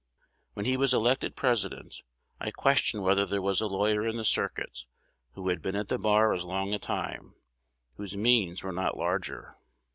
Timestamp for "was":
0.77-0.95, 3.39-3.61